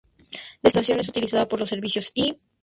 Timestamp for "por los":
1.47-1.69